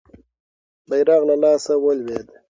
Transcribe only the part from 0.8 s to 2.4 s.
بیرغ له لاسه ولوېد.